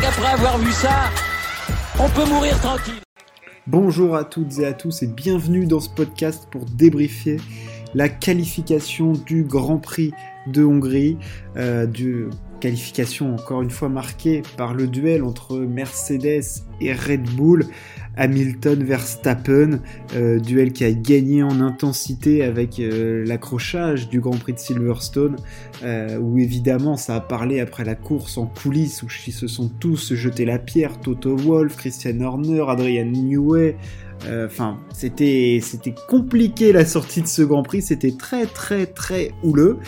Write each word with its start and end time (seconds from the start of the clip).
qu'après 0.00 0.32
avoir 0.32 0.58
vu 0.58 0.72
ça, 0.72 1.10
on 1.98 2.08
peut 2.08 2.28
mourir 2.28 2.58
tranquille. 2.60 2.94
Bonjour 3.66 4.16
à 4.16 4.24
toutes 4.24 4.58
et 4.58 4.66
à 4.66 4.72
tous 4.72 5.02
et 5.02 5.06
bienvenue 5.06 5.66
dans 5.66 5.80
ce 5.80 5.88
podcast 5.88 6.48
pour 6.50 6.64
débriefer 6.64 7.38
la 7.94 8.08
qualification 8.08 9.12
du 9.12 9.44
Grand 9.44 9.78
Prix 9.78 10.12
de 10.46 10.64
Hongrie, 10.64 11.16
euh, 11.56 11.86
du 11.86 12.26
qualification 12.60 13.34
encore 13.34 13.62
une 13.62 13.70
fois 13.70 13.88
marquée 13.88 14.42
par 14.56 14.74
le 14.74 14.86
duel 14.86 15.22
entre 15.22 15.58
Mercedes 15.58 16.64
et 16.80 16.92
Red 16.92 17.30
Bull. 17.30 17.66
Hamilton 18.16 18.82
Verstappen, 18.84 19.80
euh, 20.14 20.38
duel 20.38 20.72
qui 20.72 20.84
a 20.84 20.92
gagné 20.92 21.42
en 21.42 21.60
intensité 21.60 22.42
avec 22.42 22.78
euh, 22.78 23.24
l'accrochage 23.26 24.08
du 24.08 24.20
Grand 24.20 24.38
Prix 24.38 24.54
de 24.54 24.58
Silverstone, 24.58 25.36
euh, 25.82 26.18
où 26.18 26.38
évidemment 26.38 26.96
ça 26.96 27.16
a 27.16 27.20
parlé 27.20 27.60
après 27.60 27.84
la 27.84 27.94
course 27.94 28.38
en 28.38 28.46
coulisses, 28.46 29.02
où 29.02 29.08
ils 29.26 29.32
se 29.32 29.46
sont 29.46 29.68
tous 29.68 30.14
jetés 30.14 30.44
la 30.44 30.58
pierre, 30.58 31.00
Toto 31.00 31.36
Wolff, 31.36 31.76
Christian 31.76 32.20
Horner, 32.20 32.64
Adrian 32.68 33.06
Newey, 33.06 33.76
euh, 34.26 34.46
enfin, 34.46 34.78
c'était 34.92 35.60
c'était 35.62 35.94
compliqué 36.08 36.72
la 36.72 36.86
sortie 36.86 37.20
de 37.20 37.26
ce 37.26 37.42
Grand 37.42 37.62
Prix, 37.62 37.82
c'était 37.82 38.12
très 38.12 38.46
très 38.46 38.86
très 38.86 39.32
houleux. 39.42 39.78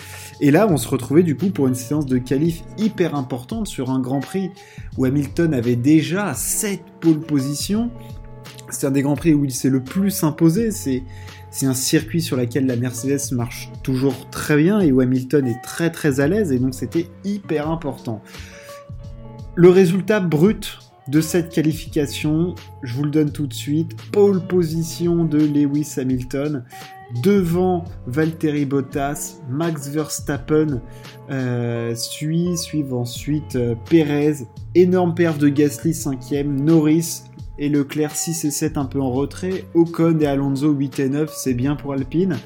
Et 0.41 0.51
là, 0.51 0.67
on 0.69 0.77
se 0.77 0.87
retrouvait 0.87 1.23
du 1.23 1.35
coup 1.35 1.49
pour 1.49 1.67
une 1.67 1.75
séance 1.75 2.05
de 2.05 2.17
qualif 2.17 2.63
hyper 2.77 3.15
importante 3.15 3.67
sur 3.67 3.89
un 3.89 3.99
Grand 3.99 4.19
Prix 4.19 4.51
où 4.97 5.05
Hamilton 5.05 5.53
avait 5.53 5.75
déjà 5.75 6.33
7 6.33 6.81
pole 6.99 7.19
positions. 7.19 7.89
C'est 8.69 8.85
un 8.85 8.91
des 8.91 9.01
Grands 9.01 9.15
Prix 9.15 9.33
où 9.33 9.45
il 9.45 9.51
s'est 9.51 9.69
le 9.69 9.81
plus 9.81 10.23
imposé. 10.23 10.71
C'est 10.71 11.03
c'est 11.49 11.65
un 11.65 11.73
circuit 11.73 12.21
sur 12.21 12.37
lequel 12.37 12.67
la 12.67 12.75
Mercedes 12.75 13.31
marche 13.31 13.71
toujours 13.81 14.29
très 14.29 14.57
bien 14.57 14.79
et 14.81 14.91
où 14.91 14.99
Hamilton 14.99 15.47
est 15.47 15.61
très 15.63 15.89
très 15.89 16.19
à 16.19 16.27
l'aise 16.27 16.51
et 16.51 16.59
donc 16.59 16.75
c'était 16.75 17.07
hyper 17.23 17.69
important. 17.69 18.21
Le 19.55 19.69
résultat 19.69 20.19
brut 20.19 20.77
de 21.07 21.21
cette 21.21 21.49
qualification. 21.49 22.55
Je 22.83 22.93
vous 22.93 23.03
le 23.03 23.11
donne 23.11 23.31
tout 23.31 23.47
de 23.47 23.53
suite. 23.53 23.95
Pole 24.11 24.45
position 24.45 25.23
de 25.23 25.37
Lewis 25.37 25.93
Hamilton 25.97 26.63
devant 27.23 27.85
Valtteri 28.05 28.65
Bottas, 28.65 29.39
Max 29.49 29.89
Verstappen 29.89 30.81
euh, 31.29 31.95
suit, 31.95 32.57
suivent 32.57 32.93
ensuite 32.93 33.55
euh, 33.55 33.75
Perez, 33.89 34.45
énorme 34.75 35.15
perf 35.15 35.37
de 35.37 35.47
Gasly 35.47 35.91
5ème, 35.91 36.47
Norris 36.47 37.23
et 37.59 37.69
Leclerc 37.69 38.15
6 38.15 38.45
et 38.45 38.51
7 38.51 38.77
un 38.77 38.85
peu 38.85 39.01
en 39.01 39.11
retrait, 39.11 39.65
Ocon 39.73 40.19
et 40.19 40.27
Alonso 40.27 40.71
8 40.71 40.99
et 40.99 41.09
9, 41.09 41.33
c'est 41.33 41.53
bien 41.53 41.75
pour 41.75 41.93
Alpine. 41.93 42.37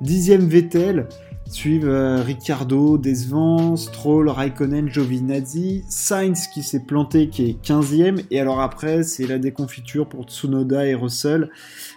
Dixième 0.00 0.46
Vettel, 0.46 1.06
Suivent 1.50 1.88
euh, 1.88 2.22
Ricciardo, 2.22 2.98
Desvant, 2.98 3.76
Stroll, 3.76 4.28
Raikkonen, 4.28 4.88
Giovinazzi, 4.88 5.84
Sainz 5.88 6.48
qui 6.48 6.62
s'est 6.62 6.80
planté, 6.80 7.28
qui 7.28 7.50
est 7.50 7.64
15e, 7.64 8.22
et 8.30 8.40
alors 8.40 8.60
après, 8.60 9.02
c'est 9.02 9.26
la 9.26 9.38
déconfiture 9.38 10.08
pour 10.08 10.24
Tsunoda 10.24 10.86
et 10.86 10.94
Russell, 10.94 11.50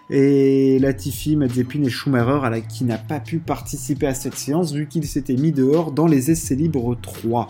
et 0.10 0.80
Latifi, 0.80 1.36
Mazepin 1.36 1.84
et 1.84 1.90
Schumacher, 1.90 2.46
à 2.46 2.50
la, 2.50 2.62
qui 2.62 2.84
n'a 2.84 2.98
pas 2.98 3.20
pu 3.20 3.40
participer 3.40 4.08
à 4.08 4.14
cette 4.14 4.36
séance, 4.36 4.74
vu 4.74 4.88
qu'il 4.88 5.06
s'était 5.06 5.36
mis 5.36 5.52
dehors 5.52 5.92
dans 5.92 6.08
les 6.08 6.32
essais 6.32 6.56
libres 6.56 6.98
3. 7.02 7.48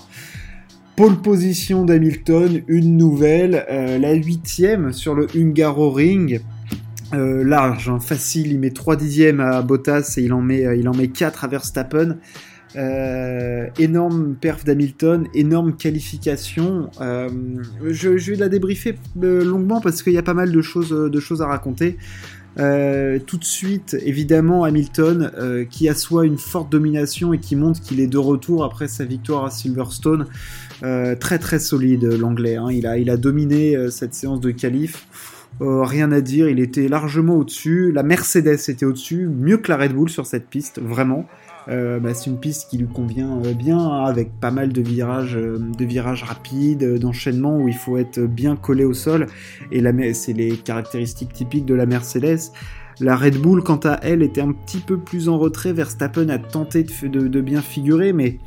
Pole 0.95 1.21
position 1.21 1.85
d'Hamilton, 1.85 2.63
une 2.67 2.97
nouvelle, 2.97 3.65
euh, 3.69 3.97
la 3.97 4.13
huitième 4.13 4.91
sur 4.91 5.15
le 5.15 5.27
Hungaro 5.35 5.89
Ring, 5.91 6.41
euh, 7.13 7.43
large, 7.43 7.89
hein, 7.89 7.99
facile, 7.99 8.51
il 8.51 8.59
met 8.59 8.71
3 8.71 8.95
dixièmes 8.95 9.39
à 9.39 9.61
Bottas 9.61 10.15
et 10.17 10.21
il 10.21 10.33
en 10.33 10.41
met, 10.41 10.65
euh, 10.65 10.75
il 10.75 10.87
en 10.87 10.93
met 10.93 11.07
4 11.07 11.43
à 11.43 11.47
Verstappen. 11.47 12.17
Euh, 12.77 13.67
énorme 13.79 14.35
perf 14.39 14.63
d'Hamilton, 14.63 15.27
énorme 15.33 15.75
qualification. 15.75 16.89
je, 16.99 18.31
vais 18.31 18.37
la 18.37 18.47
débriefer 18.47 18.97
longuement 19.15 19.81
parce 19.81 20.01
qu'il 20.03 20.13
y 20.13 20.17
a 20.17 20.23
pas 20.23 20.33
mal 20.33 20.53
de 20.53 20.61
choses, 20.61 20.91
de 20.91 21.19
choses 21.19 21.41
à 21.41 21.47
raconter. 21.47 21.97
tout 22.55 23.37
de 23.37 23.43
suite, 23.43 23.97
évidemment, 24.05 24.63
Hamilton 24.63 25.67
qui 25.69 25.89
assoit 25.89 26.25
une 26.25 26.37
forte 26.37 26.71
domination 26.71 27.33
et 27.33 27.39
qui 27.39 27.57
montre 27.57 27.81
qu'il 27.81 27.99
est 27.99 28.07
de 28.07 28.17
retour 28.17 28.63
après 28.63 28.87
sa 28.87 29.03
victoire 29.03 29.43
à 29.43 29.49
Silverstone. 29.49 30.27
très 30.79 31.39
très 31.39 31.59
solide 31.59 32.05
l'anglais. 32.05 32.55
Hein. 32.55 32.69
Il, 32.71 32.87
a, 32.87 32.97
il 32.97 33.09
a 33.09 33.17
dominé 33.17 33.75
cette 33.89 34.13
séance 34.13 34.39
de 34.39 34.51
qualif. 34.51 35.05
Euh, 35.61 35.83
rien 35.83 36.11
à 36.11 36.21
dire, 36.21 36.49
il 36.49 36.59
était 36.59 36.87
largement 36.87 37.35
au-dessus. 37.35 37.91
La 37.91 38.01
Mercedes 38.01 38.57
était 38.67 38.85
au-dessus, 38.85 39.27
mieux 39.27 39.57
que 39.57 39.71
la 39.71 39.77
Red 39.77 39.93
Bull 39.93 40.09
sur 40.09 40.25
cette 40.25 40.47
piste, 40.47 40.81
vraiment. 40.81 41.27
Euh, 41.67 41.99
bah, 41.99 42.15
c'est 42.15 42.31
une 42.31 42.39
piste 42.39 42.69
qui 42.69 42.79
lui 42.79 42.87
convient 42.87 43.39
euh, 43.45 43.53
bien, 43.53 43.77
avec 44.03 44.31
pas 44.39 44.49
mal 44.49 44.73
de 44.73 44.81
virages, 44.81 45.35
de 45.37 45.85
virages 45.85 46.23
rapides, 46.23 46.97
d'enchaînements 46.97 47.57
où 47.57 47.67
il 47.67 47.75
faut 47.75 47.97
être 47.97 48.19
bien 48.21 48.55
collé 48.55 48.85
au 48.85 48.93
sol. 48.93 49.27
Et 49.71 49.83
c'est 50.13 50.33
les 50.33 50.57
caractéristiques 50.57 51.33
typiques 51.33 51.65
de 51.65 51.75
la 51.75 51.85
Mercedes. 51.85 52.51
La 52.99 53.15
Red 53.15 53.37
Bull, 53.37 53.61
quant 53.63 53.79
à 53.83 53.99
elle, 54.01 54.23
était 54.23 54.41
un 54.41 54.53
petit 54.53 54.79
peu 54.79 54.97
plus 54.97 55.29
en 55.29 55.37
retrait. 55.37 55.73
Verstappen 55.73 56.29
a 56.29 56.39
tenté 56.39 56.83
de 56.83 57.41
bien 57.41 57.61
figurer, 57.61 58.13
mais 58.13 58.39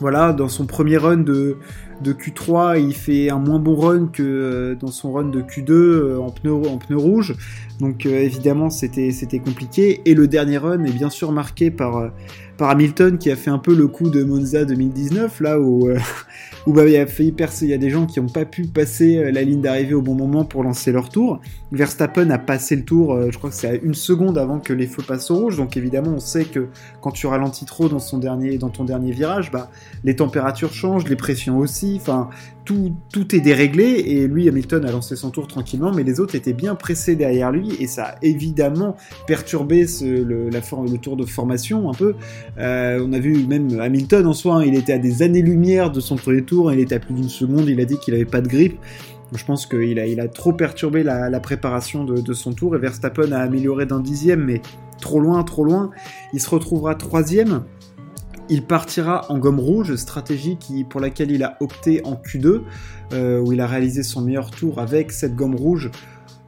voilà, 0.00 0.32
dans 0.32 0.48
son 0.48 0.66
premier 0.66 0.96
run 0.96 1.18
de, 1.18 1.58
de 2.00 2.12
Q3, 2.12 2.80
il 2.80 2.94
fait 2.94 3.30
un 3.30 3.38
moins 3.38 3.58
bon 3.58 3.76
run 3.76 4.08
que 4.12 4.22
euh, 4.22 4.74
dans 4.74 4.88
son 4.88 5.12
run 5.12 5.24
de 5.24 5.40
Q2 5.40 5.70
euh, 5.70 6.18
en 6.18 6.30
pneu, 6.30 6.52
en 6.52 6.78
pneu 6.78 6.96
rouge. 6.96 7.34
Donc 7.80 8.06
euh, 8.06 8.20
évidemment, 8.20 8.70
c'était 8.70 9.38
compliqué. 9.38 10.00
Et 10.04 10.14
le 10.14 10.28
dernier 10.28 10.58
run 10.58 10.84
est 10.84 10.92
bien 10.92 11.10
sûr 11.10 11.32
marqué 11.32 11.70
par, 11.70 12.10
par 12.56 12.70
Hamilton 12.70 13.18
qui 13.18 13.30
a 13.30 13.36
fait 13.36 13.50
un 13.50 13.58
peu 13.58 13.74
le 13.74 13.86
coup 13.88 14.10
de 14.10 14.22
Monza 14.24 14.64
2019, 14.64 15.40
là 15.40 15.60
où, 15.60 15.90
où 16.66 16.72
bah, 16.72 16.86
il 16.86 16.96
a. 16.96 17.06
Il 17.62 17.68
y 17.68 17.74
a 17.74 17.78
des 17.78 17.90
gens 17.90 18.06
qui 18.06 18.20
n'ont 18.20 18.28
pas 18.28 18.44
pu 18.44 18.66
passer 18.66 19.30
la 19.32 19.42
ligne 19.42 19.60
d'arrivée 19.60 19.94
au 19.94 20.02
bon 20.02 20.14
moment 20.14 20.44
pour 20.44 20.62
lancer 20.62 20.92
leur 20.92 21.08
tour. 21.08 21.40
Verstappen 21.70 22.30
a 22.30 22.38
passé 22.38 22.76
le 22.76 22.84
tour, 22.84 23.18
je 23.30 23.36
crois 23.36 23.50
que 23.50 23.56
c'est 23.56 23.68
à 23.68 23.74
une 23.74 23.94
seconde 23.94 24.38
avant 24.38 24.58
que 24.58 24.72
les 24.72 24.86
feux 24.86 25.02
passent 25.02 25.30
au 25.30 25.36
rouge. 25.36 25.56
Donc 25.56 25.76
évidemment, 25.76 26.12
on 26.14 26.20
sait 26.20 26.44
que 26.44 26.68
quand 27.00 27.10
tu 27.10 27.26
ralentis 27.26 27.64
trop 27.64 27.88
dans, 27.88 27.98
son 27.98 28.18
dernier, 28.18 28.58
dans 28.58 28.70
ton 28.70 28.84
dernier 28.84 29.12
virage, 29.12 29.50
bah, 29.50 29.70
les 30.04 30.16
températures 30.16 30.72
changent, 30.72 31.08
les 31.08 31.16
pressions 31.16 31.58
aussi 31.58 31.91
enfin 31.96 32.30
tout, 32.64 32.92
tout 33.12 33.34
est 33.34 33.40
déréglé 33.40 33.84
et 33.84 34.26
lui 34.28 34.48
Hamilton 34.48 34.84
a 34.84 34.92
lancé 34.92 35.16
son 35.16 35.30
tour 35.30 35.46
tranquillement 35.46 35.92
mais 35.92 36.04
les 36.04 36.20
autres 36.20 36.34
étaient 36.34 36.52
bien 36.52 36.74
pressés 36.74 37.16
derrière 37.16 37.50
lui 37.50 37.74
et 37.80 37.86
ça 37.86 38.04
a 38.04 38.14
évidemment 38.22 38.96
perturbé 39.26 39.86
le, 40.02 40.96
tour 40.98 41.16
de 41.16 41.24
formation 41.24 41.90
un 41.90 41.94
peu. 41.94 42.14
Euh, 42.58 43.04
on 43.04 43.12
a 43.12 43.18
vu 43.18 43.46
même 43.46 43.80
Hamilton 43.80 44.26
en 44.26 44.32
soi, 44.32 44.56
hein, 44.56 44.64
il 44.64 44.74
était 44.74 44.92
à 44.92 44.98
des 44.98 45.22
années-lumière 45.22 45.90
de 45.90 46.00
son 46.00 46.16
premier 46.16 46.42
tour, 46.42 46.72
il 46.72 46.80
était 46.80 46.96
à 46.96 47.00
plus 47.00 47.14
d'une 47.14 47.28
seconde, 47.28 47.68
il 47.68 47.80
a 47.80 47.84
dit 47.84 47.98
qu'il 47.98 48.14
avait 48.14 48.24
pas 48.24 48.40
de 48.40 48.48
grippe. 48.48 48.78
Je 49.34 49.44
pense 49.44 49.64
qu'il 49.64 49.98
a, 49.98 50.06
il 50.06 50.20
a 50.20 50.28
trop 50.28 50.52
perturbé 50.52 51.02
la, 51.02 51.40
préparation 51.40 52.04
de, 52.04 52.32
son 52.34 52.52
tour 52.52 52.76
et 52.76 52.78
Verstappen 52.78 53.32
a 53.32 53.38
amélioré 53.38 53.86
d'un 53.86 54.00
dixième 54.00 54.44
mais 54.44 54.60
trop 55.00 55.20
loin, 55.20 55.42
trop 55.42 55.64
loin. 55.64 55.90
Il 56.34 56.40
se 56.40 56.50
retrouvera 56.50 56.94
troisième 56.94 57.64
il 58.52 58.62
partira 58.62 59.24
en 59.30 59.38
gomme 59.38 59.58
rouge, 59.58 59.96
stratégie 59.96 60.58
qui, 60.58 60.84
pour 60.84 61.00
laquelle 61.00 61.30
il 61.30 61.42
a 61.42 61.56
opté 61.60 62.02
en 62.04 62.16
Q2, 62.16 62.60
euh, 63.14 63.40
où 63.40 63.54
il 63.54 63.62
a 63.62 63.66
réalisé 63.66 64.02
son 64.02 64.20
meilleur 64.20 64.50
tour 64.50 64.78
avec 64.78 65.10
cette 65.10 65.34
gomme 65.34 65.54
rouge, 65.54 65.90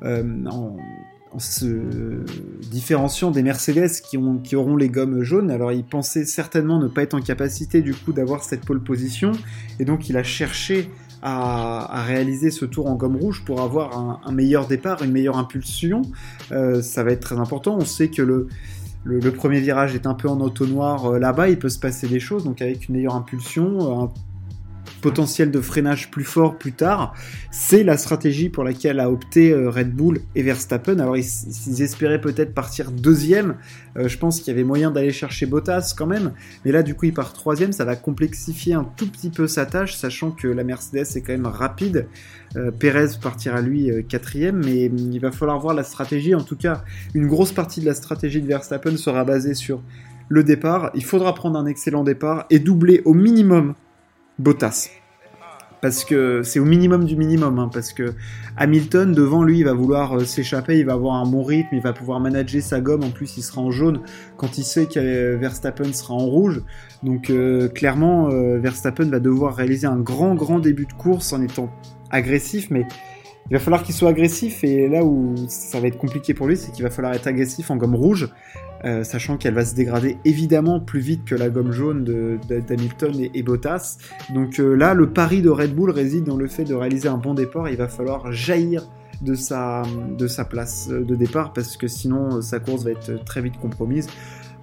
euh, 0.03 0.45
en, 0.51 0.77
se 1.39 1.67
différenciant 2.71 3.33
des 3.33 3.43
Mercedes 3.43 3.91
qui, 4.09 4.19
ont, 4.19 4.39
qui, 4.39 4.55
auront 4.55 4.77
les 4.77 4.89
gommes 4.89 5.23
jaunes. 5.23 5.51
Alors 5.51 5.73
il 5.73 5.83
pensait 5.83 6.27
certainement 6.27 6.79
ne 6.79 6.87
pas 6.87 7.03
être 7.03 7.15
en 7.15 7.21
capacité 7.21 7.83
du 7.83 7.93
coup 7.93 8.13
d'avoir 8.13 8.45
cette 8.45 8.65
pole 8.65 8.81
position, 8.81 9.33
et 9.81 9.85
donc 9.85 10.09
il 10.09 10.17
a 10.17 10.23
cherché 10.23 10.91
à, 11.23 12.05
réaliser 12.07 12.51
ce 12.51 12.67
tour 12.67 12.87
en 12.87 12.95
gomme 12.97 13.17
rouge 13.17 13.45
pour 13.47 13.63
avoir 13.63 14.21
un, 14.25 14.33
meilleur 14.33 14.67
départ, 14.67 15.03
une 15.03 15.11
meilleure 15.11 15.39
impulsion. 15.39 16.03
Euh, 16.53 16.83
ça 16.83 17.03
va 17.03 17.13
être 17.13 17.21
très 17.21 17.39
important. 17.39 17.77
On 17.81 17.87
sait 17.87 18.09
que 18.09 18.21
le 18.21 18.49
le, 19.05 19.31
premier 19.31 19.61
virage 19.61 19.95
est 19.95 20.07
un 20.07 20.15
peu 20.15 20.29
en 20.29 20.41
auto 20.41 20.67
noir 20.67 21.07
euh, 21.07 21.19
là-bas, 21.19 21.49
il 21.51 21.59
peut 21.59 21.69
se 21.69 21.79
passer 21.79 22.09
des 22.09 22.21
choses, 22.21 22.45
donc 22.45 22.63
avec 22.63 22.89
une 22.89 22.97
meilleure 22.97 23.15
impulsion, 23.15 24.11
potentiel 25.05 25.51
de 25.51 25.61
freinage 25.61 26.11
plus 26.11 26.25
fort 26.25 26.57
plus 26.57 26.73
tard, 26.73 27.13
c'est 27.51 27.85
la 27.85 27.99
stratégie 27.99 28.49
pour 28.49 28.65
laquelle 28.65 29.01
a 29.01 29.11
opté 29.11 29.53
euh, 29.53 29.69
Red 29.69 29.93
Bull 29.93 30.23
et 30.35 30.43
Verstappen. 30.43 30.99
Alors 30.99 31.19
ils, 31.19 31.83
espéraient 31.83 32.23
peut-être 32.23 32.55
partir 32.55 32.91
deuxième, 32.91 33.57
euh, 33.99 34.09
je 34.09 34.17
pense 34.17 34.39
qu'il 34.39 34.49
y 34.49 34.51
avait 34.53 34.65
moyen 34.65 34.91
d'aller 34.91 35.13
chercher 35.13 35.45
Bottas 35.45 35.93
quand 35.95 36.07
même, 36.07 36.33
mais 36.65 36.73
là 36.73 36.83
du 36.83 36.95
coup 36.95 37.05
il 37.05 37.13
part 37.13 37.35
troisième, 37.35 37.73
ça 37.73 37.85
va 37.85 37.97
complexifier 37.97 38.73
un 38.73 38.85
tout 38.97 39.07
petit 39.07 39.29
peu 39.29 39.47
sa 39.47 39.67
tâche, 39.67 39.95
sachant 39.95 40.31
que 40.31 40.49
la 40.49 40.65
Mercedes 40.65 41.05
est 41.15 41.21
quand 41.21 41.33
même 41.33 41.47
rapide. 41.47 42.07
Euh, 42.57 42.71
Perez 42.71 43.19
partira 43.21 43.61
lui 43.61 43.91
quatrième, 44.09 44.65
mais 44.65 44.89
mm, 44.89 45.13
il 45.13 45.21
va 45.21 45.33
falloir 45.33 45.61
voir 45.61 45.75
la 45.75 45.85
stratégie. 45.85 46.35
En 46.35 46.43
tout 46.43 46.57
cas, 46.57 46.83
une 47.13 47.27
grosse 47.27 47.53
partie 47.53 47.83
de 47.83 47.87
la 47.87 47.95
stratégie 47.95 48.41
de 48.41 48.47
Verstappen 48.47 48.97
sera 48.97 49.25
basée 49.25 49.53
sur 49.53 49.83
le 50.31 50.43
départ. 50.43 50.93
Il 50.95 51.05
faudra 51.05 51.35
prendre 51.35 51.59
un 51.59 51.67
excellent 51.67 52.05
départ 52.05 52.47
et 52.49 52.59
doubler 52.59 53.03
au 53.05 53.13
minimum 53.13 53.75
Bottas. 54.39 54.91
parce 55.81 56.05
que 56.05 56.43
c'est 56.43 56.59
au 56.59 56.65
minimum 56.65 57.05
du 57.05 57.15
minimum, 57.15 57.59
hein, 57.59 57.69
parce 57.73 57.93
que 57.93 58.15
Hamilton 58.57 59.13
devant 59.13 59.43
lui 59.43 59.59
il 59.59 59.65
va 59.65 59.75
vouloir 59.75 60.17
euh, 60.17 60.25
s'échapper, 60.25 60.79
il 60.79 60.87
va 60.87 60.95
avoir 60.95 61.17
un 61.17 61.27
bon 61.27 61.43
rythme, 61.43 61.69
il 61.73 61.83
va 61.83 61.93
pouvoir 61.93 62.21
manager 62.21 62.63
sa 62.63 62.81
gomme, 62.81 63.05
en 63.05 63.11
plus 63.11 63.37
il 63.37 63.43
sera 63.43 63.61
en 63.61 63.71
jaune 63.71 64.01
quand 64.39 64.57
il 64.57 64.65
sait 64.65 64.87
que 64.87 65.37
Verstappen 65.37 65.93
sera 65.93 66.15
en 66.15 66.25
rouge, 66.25 66.63
donc 67.03 67.29
euh, 67.29 67.69
clairement 67.69 68.31
euh, 68.31 68.59
Verstappen 68.59 69.05
va 69.05 69.21
devoir 69.21 69.57
réaliser 69.57 69.87
un 69.87 69.99
grand 69.99 70.35
grand 70.35 70.59
début 70.59 70.87
de 70.87 70.95
course 70.95 71.33
en 71.35 71.43
étant 71.43 71.71
agressif, 72.11 72.71
mais 72.71 72.87
il 73.51 73.53
va 73.53 73.59
falloir 73.59 73.83
qu'il 73.83 73.95
soit 73.95 74.09
agressif 74.09 74.65
et 74.65 74.89
là 74.89 75.05
où 75.05 75.35
ça 75.49 75.81
va 75.81 75.89
être 75.89 75.99
compliqué 75.99 76.33
pour 76.33 76.47
lui, 76.47 76.57
c'est 76.57 76.73
qu'il 76.73 76.83
va 76.83 76.91
falloir 76.91 77.13
être 77.13 77.27
agressif 77.27 77.71
en 77.71 77.77
gomme 77.77 77.95
rouge 77.95 78.31
euh, 78.85 79.05
sachant 79.05 79.37
qu'elle 79.37 79.55
va 79.55 79.65
se 79.65 79.75
dégrader 79.75 80.19
évidemment 80.25 80.81
plus 80.81 81.01
vite 81.01 81.25
que 81.25 81.35
la 81.35 81.49
gomme 81.49 81.73
jaune 81.73 82.05
d'Hamilton 82.49 83.19
et, 83.19 83.31
et, 83.35 83.43
Bottas. 83.43 83.99
Donc 84.35 84.59
euh, 84.59 84.75
là, 84.75 84.95
le 84.95 85.11
pari 85.11 85.43
de 85.43 85.51
Red 85.51 85.75
Bull 85.75 85.91
réside 85.91 86.25
dans 86.25 86.37
le 86.37 86.47
fait 86.49 86.65
de 86.65 86.75
réaliser 86.75 87.09
un 87.09 87.17
bon 87.17 87.35
départ. 87.35 87.69
Il 87.69 87.77
va 87.77 87.89
falloir 87.89 88.33
jaillir 88.33 88.89
de 89.23 89.35
sa, 89.35 89.83
de 90.19 90.27
sa 90.27 90.45
place 90.45 90.89
de 90.89 91.15
départ 91.15 91.53
parce 91.53 91.77
que 91.77 91.89
sinon 91.89 92.43
sa 92.43 92.61
course 92.61 92.85
va 92.85 92.91
être 92.91 93.25
très 93.25 93.41
vite 93.41 93.59
compromise. 93.59 94.09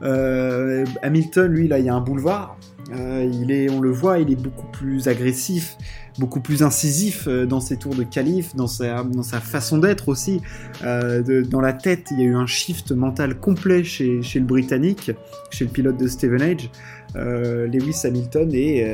Euh, 0.03 0.85
Hamilton, 1.01 1.51
lui, 1.51 1.67
là, 1.67 1.79
il 1.79 1.85
y 1.85 1.89
a 1.89 1.95
un 1.95 2.01
boulevard. 2.01 2.57
Il 2.93 3.51
est, 3.51 3.69
on 3.69 3.79
le 3.79 3.91
voit, 3.91 4.19
il 4.19 4.31
est 4.31 4.41
beaucoup 4.41 4.67
plus 4.67 5.07
agressif 5.07 5.77
beaucoup 6.19 6.41
plus 6.41 6.63
incisif 6.63 7.27
euh, 7.27 7.45
dans 7.45 7.59
ses 7.59 7.77
tours 7.77 7.95
de 7.95 8.03
calife, 8.03 8.55
dans 8.55 8.67
sa, 8.67 9.03
dans 9.03 9.23
sa 9.23 9.39
façon 9.39 9.77
d'être 9.77 10.09
aussi. 10.09 10.41
Euh, 10.83 11.43
dans 11.43 11.61
la 11.61 11.73
tête, 11.73 12.07
il 12.11 12.19
y 12.19 12.23
a 12.23 12.25
eu 12.25 12.35
un 12.35 12.45
shift 12.45 12.91
mental 12.91 13.39
complet 13.39 13.83
chez, 13.83 14.21
chez 14.21 14.39
le 14.39 14.45
Britannique, 14.45 15.11
chez 15.51 15.65
le 15.65 15.71
pilote 15.71 15.97
de 15.97 16.07
Steven 16.07 16.41
Age. 16.41 16.69
Euh, 17.17 17.67
Lewis 17.67 17.99
Hamilton 18.05 18.49
et 18.53 18.87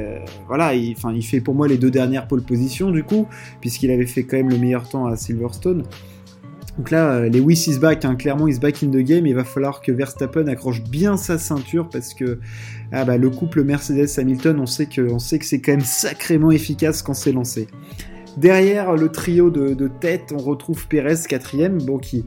voilà 0.47 0.73
il, 0.73 0.95
il 1.13 1.21
fait 1.21 1.39
pour 1.39 1.53
moi 1.53 1.67
les 1.67 1.77
deux 1.77 1.91
dernières 1.91 2.27
pole 2.27 2.41
positions 2.41 2.89
du 2.89 3.03
coup 3.03 3.27
puisqu'il 3.61 3.91
avait 3.91 4.07
fait 4.07 4.23
quand 4.23 4.37
même 4.37 4.49
le 4.49 4.57
meilleur 4.57 4.89
temps 4.89 5.05
à 5.05 5.15
Silverstone 5.15 5.83
donc 6.77 6.91
là, 6.91 7.13
euh, 7.13 7.29
Lewis 7.29 7.65
is 7.67 7.79
back, 7.79 8.05
hein, 8.05 8.15
clairement 8.15 8.47
is 8.47 8.59
back 8.59 8.83
in 8.83 8.89
the 8.89 8.97
game. 8.97 9.25
Il 9.25 9.33
va 9.33 9.43
falloir 9.43 9.81
que 9.81 9.91
Verstappen 9.91 10.47
accroche 10.47 10.83
bien 10.83 11.17
sa 11.17 11.39
ceinture 11.39 11.89
parce 11.89 12.13
que 12.13 12.39
ah 12.91 13.03
bah, 13.03 13.17
le 13.17 13.29
couple 13.31 13.63
Mercedes-Hamilton, 13.63 14.59
on 14.59 14.67
sait 14.67 14.85
que, 14.85 15.07
c'est 15.17 15.59
quand 15.59 15.71
même 15.71 15.81
sacrément 15.81 16.51
efficace 16.51 17.01
quand 17.01 17.15
c'est 17.15 17.31
lancé. 17.31 17.67
Derrière 18.37 18.95
le 18.95 19.09
trio 19.09 19.49
de, 19.49 19.87
tête, 19.99 20.31
on 20.31 20.37
retrouve 20.37 20.87
Perez 20.87 21.15
quatrième, 21.27 21.81
bon 21.81 21.97
qui 21.97 22.23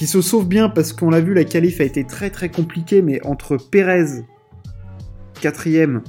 se 0.00 0.20
sauve 0.20 0.48
bien 0.48 0.68
parce 0.68 0.92
qu'on 0.92 1.10
l'a 1.10 1.20
vu, 1.20 1.32
la 1.32 1.44
qualif 1.44 1.80
a 1.80 1.84
été 1.84 2.02
très 2.02 2.30
très 2.30 2.48
compliquée, 2.48 3.02
mais 3.02 3.24
entre 3.24 3.56
Perez 3.56 4.24
quatrième 5.40 6.02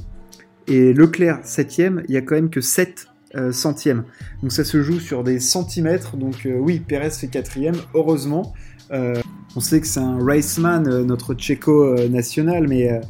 et 0.66 0.94
Leclerc 0.94 1.42
septième, 1.44 2.04
il 2.08 2.16
y 2.16 2.18
a 2.18 2.22
quand 2.22 2.34
même 2.34 2.50
que 2.50 2.62
7 2.62 3.12
euh, 3.36 3.52
centième. 3.52 4.04
Donc 4.44 4.52
ça 4.52 4.64
se 4.64 4.84
joue 4.84 5.00
sur 5.00 5.24
des 5.24 5.40
centimètres. 5.40 6.18
Donc 6.18 6.46
euh, 6.46 6.56
oui, 6.60 6.80
Perez 6.80 7.10
fait 7.10 7.28
quatrième, 7.28 7.76
heureusement. 7.96 8.54
Euh, 8.92 9.16
on 9.56 9.60
sait 9.60 9.82
que 9.82 9.88
c'est 9.88 10.00
un 10.00 10.24
raceman, 10.24 11.04
notre 11.04 11.34
Tchéco 11.34 11.96
national, 12.10 12.68
mais 12.68 13.02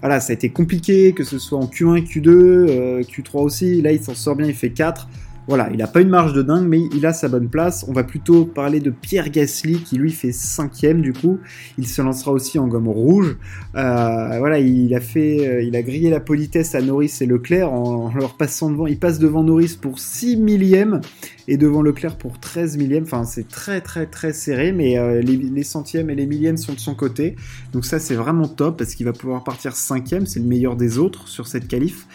voilà, 0.00 0.20
ça 0.20 0.32
a 0.32 0.34
été 0.34 0.48
compliqué, 0.48 1.12
que 1.12 1.24
ce 1.24 1.38
soit 1.38 1.58
en 1.58 1.66
Q1, 1.66 2.06
Q2, 2.06 3.04
Q3 3.04 3.42
aussi. 3.42 3.82
Là, 3.82 3.92
il 3.92 4.02
s'en 4.02 4.14
sort 4.14 4.34
bien, 4.34 4.46
il 4.46 4.54
fait 4.54 4.70
4. 4.70 5.08
Voilà, 5.50 5.68
il 5.72 5.78
n'a 5.78 5.88
pas 5.88 6.00
une 6.00 6.10
marge 6.10 6.32
de 6.32 6.42
dingue, 6.42 6.68
mais 6.68 6.78
il 6.94 7.04
a 7.06 7.12
sa 7.12 7.26
bonne 7.26 7.48
place. 7.48 7.84
On 7.88 7.92
va 7.92 8.04
plutôt 8.04 8.44
parler 8.44 8.78
de 8.78 8.90
Pierre 8.90 9.30
Gasly, 9.30 9.82
qui 9.82 9.96
lui 9.96 10.12
fait 10.12 10.30
cinquième 10.30 11.02
du 11.02 11.12
coup. 11.12 11.40
Il 11.76 11.88
se 11.88 12.00
lancera 12.00 12.30
aussi 12.30 12.60
en 12.60 12.68
gomme 12.68 12.86
rouge. 12.86 13.36
Euh, 13.74 14.38
voilà, 14.38 14.60
il 14.60 14.94
a 14.94 15.00
fait, 15.00 15.48
euh, 15.48 15.62
il 15.64 15.74
a 15.74 15.82
grillé 15.82 16.08
la 16.08 16.20
politesse 16.20 16.76
à 16.76 16.80
Norris 16.80 17.12
et 17.20 17.26
Leclerc 17.26 17.72
en, 17.72 18.14
leur 18.14 18.36
passant 18.36 18.70
devant. 18.70 18.86
Il 18.86 19.00
passe 19.00 19.18
devant 19.18 19.42
Norris 19.42 19.76
pour 19.82 19.98
6 19.98 20.36
millièmes 20.36 21.00
et 21.48 21.56
devant 21.56 21.82
Leclerc 21.82 22.16
pour 22.16 22.38
13 22.38 22.76
millièmes. 22.76 23.02
Enfin, 23.02 23.24
c'est 23.24 23.48
très 23.48 23.80
très 23.80 24.06
très 24.06 24.32
serré, 24.32 24.70
mais 24.70 25.00
euh, 25.00 25.20
les, 25.20 25.64
centièmes 25.64 26.10
et 26.10 26.14
les 26.14 26.26
millièmes 26.26 26.58
sont 26.58 26.74
de 26.74 26.78
son 26.78 26.94
côté. 26.94 27.34
Donc 27.72 27.84
ça, 27.84 27.98
c'est 27.98 28.14
vraiment 28.14 28.46
top 28.46 28.78
parce 28.78 28.94
qu'il 28.94 29.04
va 29.04 29.12
pouvoir 29.12 29.42
partir 29.42 29.74
cinquième. 29.74 30.26
C'est 30.26 30.38
le 30.38 30.46
meilleur 30.46 30.76
des 30.76 30.98
autres 30.98 31.26
sur 31.26 31.48
cette 31.48 31.66
qualif. 31.66 32.06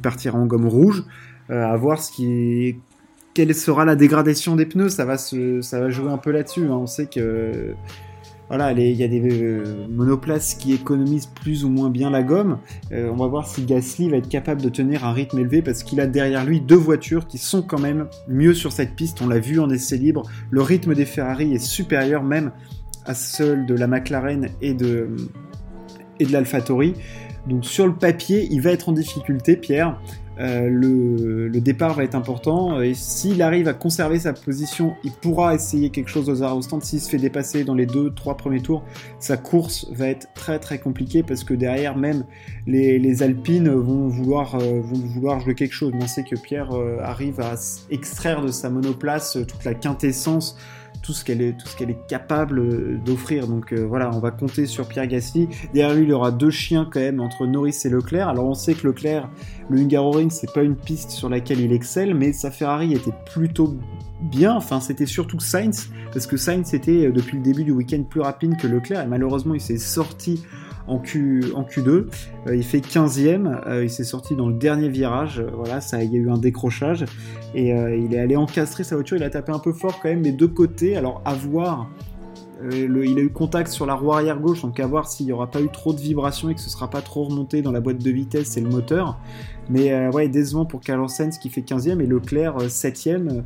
partir 0.00 0.36
en 0.36 0.46
gomme 0.46 0.68
rouge. 0.68 1.04
Euh, 1.50 1.64
à 1.64 1.76
voir 1.76 2.00
ce 2.00 2.10
qui 2.12 2.76
quelle 3.34 3.54
sera 3.54 3.84
la 3.84 3.96
dégradation 3.96 4.56
des 4.56 4.64
pneus, 4.64 4.88
ça 4.88 5.04
va, 5.04 5.18
se, 5.18 5.60
ça 5.60 5.78
va 5.78 5.90
jouer 5.90 6.10
un 6.10 6.16
peu 6.16 6.30
là-dessus. 6.30 6.64
Hein. 6.64 6.78
On 6.80 6.86
sait 6.86 7.04
que 7.04 7.74
voilà, 8.48 8.72
il 8.72 8.96
y 8.96 9.04
a 9.04 9.08
des 9.08 9.20
euh, 9.20 9.86
monoplaces 9.90 10.54
qui 10.54 10.72
économisent 10.72 11.26
plus 11.26 11.64
ou 11.64 11.68
moins 11.68 11.90
bien 11.90 12.08
la 12.08 12.22
gomme. 12.22 12.60
Euh, 12.92 13.10
on 13.12 13.16
va 13.16 13.26
voir 13.26 13.46
si 13.46 13.64
Gasly 13.64 14.08
va 14.08 14.16
être 14.16 14.28
capable 14.28 14.62
de 14.62 14.70
tenir 14.70 15.04
un 15.04 15.12
rythme 15.12 15.38
élevé 15.38 15.60
parce 15.60 15.82
qu'il 15.82 16.00
a 16.00 16.06
derrière 16.06 16.46
lui 16.46 16.60
deux 16.62 16.76
voitures 16.76 17.26
qui 17.26 17.36
sont 17.36 17.60
quand 17.60 17.80
même 17.80 18.08
mieux 18.26 18.54
sur 18.54 18.72
cette 18.72 18.94
piste. 18.94 19.20
On 19.20 19.28
l'a 19.28 19.40
vu 19.40 19.58
en 19.60 19.68
essai 19.68 19.98
libre. 19.98 20.22
Le 20.50 20.62
rythme 20.62 20.94
des 20.94 21.04
Ferrari 21.04 21.52
est 21.52 21.58
supérieur 21.58 22.22
même 22.22 22.52
à 23.04 23.14
celui 23.14 23.66
de 23.66 23.74
la 23.74 23.86
McLaren 23.86 24.48
et 24.62 24.72
de, 24.72 25.08
et 26.20 26.24
de 26.24 26.32
l'AlphaTauri. 26.32 26.94
Donc 27.48 27.66
sur 27.66 27.86
le 27.86 27.94
papier, 27.94 28.48
il 28.50 28.62
va 28.62 28.70
être 28.70 28.88
en 28.88 28.92
difficulté, 28.92 29.56
Pierre. 29.56 30.00
Euh, 30.38 30.68
le, 30.68 31.60
départ 31.60 31.94
va 31.94 32.04
être 32.04 32.14
important. 32.14 32.80
Et 32.80 32.94
s'il 32.94 33.42
arrive 33.42 33.68
à 33.68 33.72
conserver 33.72 34.20
sa 34.20 34.32
position, 34.32 34.94
il 35.04 35.12
pourra 35.12 35.54
essayer 35.54 35.90
quelque 35.90 36.10
chose 36.10 36.28
aux 36.28 36.62
stand. 36.62 36.82
S'il 36.84 37.00
se 37.00 37.08
fait 37.08 37.18
dépasser 37.18 37.64
dans 37.64 37.74
les 37.74 37.86
deux, 37.86 38.12
trois 38.12 38.36
premiers 38.36 38.60
tours, 38.60 38.84
sa 39.18 39.36
course 39.36 39.86
va 39.92 40.08
être 40.08 40.28
très 40.34 40.58
très 40.58 40.78
compliquée 40.78 41.22
parce 41.22 41.44
que 41.44 41.54
derrière 41.54 41.96
même 41.96 42.24
les, 42.66 43.22
Alpines 43.22 43.70
vont 43.70 44.08
vouloir, 44.08 44.56
euh, 44.56 44.80
vont 44.82 44.98
vouloir 44.98 45.40
jouer 45.40 45.54
quelque 45.54 45.74
chose. 45.74 45.92
On 45.98 46.06
sait 46.06 46.24
que 46.24 46.36
Pierre 46.36 46.72
euh, 46.72 46.98
arrive 47.00 47.40
à 47.40 47.54
extraire 47.90 48.42
de 48.42 48.48
sa 48.48 48.68
monoplace 48.68 49.38
toute 49.48 49.64
la 49.64 49.74
quintessence 49.74 50.56
tout 51.02 51.12
ce 51.12 51.24
qu'elle 51.24 51.40
est, 51.40 51.56
est 51.80 52.06
capable 52.08 52.58
euh, 52.58 52.98
d'offrir. 53.04 53.46
Donc 53.46 53.72
euh, 53.72 53.86
voilà, 53.86 54.10
on 54.14 54.18
va 54.18 54.30
compter 54.30 54.66
sur 54.66 54.86
Pierre 54.88 55.06
Gasly. 55.06 55.48
Derrière 55.72 55.94
lui, 55.96 56.04
il 56.04 56.10
y 56.10 56.12
aura 56.12 56.30
deux 56.30 56.50
chiens 56.50 56.88
quand 56.90 57.00
même 57.00 57.20
entre 57.20 57.46
Norris 57.46 57.76
et 57.84 57.88
Leclerc. 57.88 58.28
Alors 58.28 58.46
on 58.46 58.54
sait 58.54 58.74
que 58.74 58.86
Leclerc, 58.86 59.28
le 59.68 59.80
Hungaroring, 59.80 60.30
c'est 60.30 60.52
pas 60.52 60.62
une 60.62 60.76
piste 60.76 61.10
sur 61.10 61.28
laquelle 61.28 61.60
il 61.60 61.72
excelle, 61.72 62.14
mais 62.14 62.32
sa 62.32 62.50
Ferrari 62.50 62.94
était 62.94 63.14
plutôt 63.32 63.76
bien. 64.20 64.54
Enfin, 64.54 64.80
c'était 64.80 65.06
surtout 65.06 65.40
Sainz, 65.40 65.90
parce 66.12 66.26
que 66.26 66.36
Sainz 66.36 66.72
était 66.74 67.06
euh, 67.06 67.12
depuis 67.12 67.36
le 67.36 67.42
début 67.42 67.64
du 67.64 67.72
week-end 67.72 68.02
plus 68.02 68.20
rapide 68.20 68.56
que 68.56 68.66
Leclerc, 68.66 69.02
et 69.02 69.06
malheureusement, 69.06 69.54
il 69.54 69.60
s'est 69.60 69.78
sorti 69.78 70.42
en, 70.86 70.98
Q, 70.98 71.44
en 71.54 71.62
Q2. 71.62 72.06
Euh, 72.46 72.56
il 72.56 72.64
fait 72.64 72.78
15e, 72.78 73.60
euh, 73.66 73.84
il 73.84 73.90
s'est 73.90 74.04
sorti 74.04 74.36
dans 74.36 74.48
le 74.48 74.54
dernier 74.54 74.88
virage, 74.88 75.40
euh, 75.40 75.50
voilà, 75.52 75.80
il 76.02 76.12
y 76.12 76.16
a 76.16 76.18
eu 76.18 76.30
un 76.30 76.38
décrochage, 76.38 77.04
et 77.54 77.70
il 77.70 78.14
est 78.14 78.18
allé 78.18 78.36
encastrer 78.36 78.84
sa 78.84 78.96
voiture, 78.96 79.16
il 79.16 79.22
a 79.22 79.30
tapé 79.30 79.52
un 79.52 79.58
peu 79.58 79.72
fort 79.72 79.98
quand 80.00 80.08
même, 80.08 80.20
mais 80.20 80.32
de 80.32 80.46
côté, 80.46 80.96
alors 80.96 81.22
à 81.24 81.32
voir, 81.32 81.88
il 82.70 83.18
a 83.18 83.22
eu 83.22 83.30
contact 83.30 83.70
sur 83.70 83.86
la 83.86 83.94
roue 83.94 84.12
arrière 84.12 84.38
gauche, 84.38 84.62
donc 84.62 84.78
à 84.78 84.86
voir 84.86 85.08
s'il 85.08 85.26
n'y 85.26 85.32
aura 85.32 85.50
pas 85.50 85.60
eu 85.60 85.68
trop 85.68 85.92
de 85.92 86.00
vibrations 86.00 86.50
et 86.50 86.54
que 86.54 86.60
ce 86.60 86.70
sera 86.70 86.90
pas 86.90 87.00
trop 87.00 87.24
remonté 87.24 87.62
dans 87.62 87.72
la 87.72 87.80
boîte 87.80 88.02
de 88.02 88.10
vitesse 88.10 88.56
et 88.56 88.60
le 88.60 88.68
moteur. 88.68 89.18
Mais 89.70 90.08
ouais, 90.08 90.28
décevant 90.28 90.64
pour 90.64 90.80
Carlos 90.80 91.08
qui 91.40 91.50
fait 91.50 91.62
15e 91.62 92.00
et 92.00 92.06
Leclerc 92.06 92.58
7e. 92.58 93.42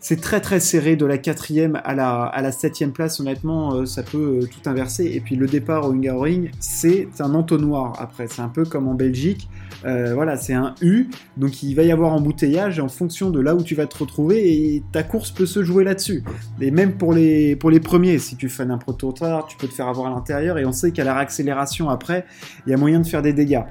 C'est 0.00 0.20
très 0.20 0.40
très 0.40 0.60
serré 0.60 0.96
de 0.96 1.06
la 1.06 1.18
quatrième 1.18 1.80
à 1.84 1.94
la, 1.94 2.22
à 2.24 2.40
la 2.40 2.52
septième 2.52 2.92
place, 2.92 3.20
honnêtement, 3.20 3.74
euh, 3.74 3.86
ça 3.86 4.02
peut 4.02 4.40
euh, 4.42 4.46
tout 4.46 4.68
inverser. 4.68 5.06
Et 5.06 5.20
puis 5.20 5.36
le 5.36 5.46
départ 5.46 5.86
au 5.86 5.92
Hungaroring, 5.92 6.50
c'est 6.60 7.08
un 7.20 7.34
entonnoir 7.34 7.94
après, 7.98 8.26
c'est 8.28 8.42
un 8.42 8.48
peu 8.48 8.64
comme 8.64 8.88
en 8.88 8.94
Belgique. 8.94 9.48
Euh, 9.84 10.14
voilà, 10.14 10.36
c'est 10.36 10.54
un 10.54 10.74
U, 10.82 11.08
donc 11.36 11.62
il 11.62 11.74
va 11.74 11.82
y 11.84 11.92
avoir 11.92 12.12
embouteillage 12.12 12.80
en 12.80 12.88
fonction 12.88 13.30
de 13.30 13.40
là 13.40 13.54
où 13.54 13.62
tu 13.62 13.74
vas 13.74 13.86
te 13.86 13.98
retrouver 13.98 14.74
et 14.74 14.82
ta 14.92 15.02
course 15.02 15.30
peut 15.30 15.46
se 15.46 15.62
jouer 15.62 15.84
là-dessus. 15.84 16.24
Et 16.60 16.70
même 16.70 16.94
pour 16.94 17.12
les, 17.12 17.56
premiers, 17.56 18.18
si 18.18 18.36
tu 18.36 18.48
fais 18.48 18.64
un 18.64 18.78
prototype, 18.78 19.46
tu 19.48 19.56
peux 19.56 19.68
te 19.68 19.74
faire 19.74 19.88
avoir 19.88 20.08
à 20.08 20.10
l'intérieur 20.10 20.58
et 20.58 20.64
on 20.64 20.72
sait 20.72 20.90
qu'à 20.90 21.04
la 21.04 21.14
réaccélération 21.14 21.90
après, 21.90 22.24
il 22.66 22.70
y 22.70 22.74
a 22.74 22.76
moyen 22.76 23.00
de 23.00 23.06
faire 23.06 23.22
des 23.22 23.32
dégâts. 23.32 23.62